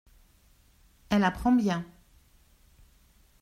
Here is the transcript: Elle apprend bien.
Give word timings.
Elle 1.11 1.23
apprend 1.23 1.51
bien. 1.51 1.85